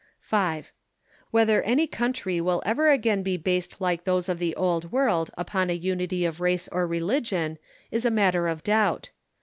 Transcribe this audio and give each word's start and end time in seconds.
V 0.19 0.63
Whether 1.29 1.61
any 1.61 1.85
country 1.85 2.41
will 2.41 2.63
ever 2.65 2.89
again 2.89 3.21
be 3.21 3.37
based 3.37 3.79
like 3.79 4.03
those 4.03 4.29
of 4.29 4.39
the 4.39 4.55
Old 4.55 4.91
World 4.91 5.29
upon 5.37 5.69
a 5.69 5.73
unity 5.73 6.25
of 6.25 6.41
race 6.41 6.67
or 6.69 6.87
religion 6.87 7.59
is 7.91 8.03
a 8.03 8.09
matter 8.09 8.47
of 8.47 8.63
doubt. 8.63 9.11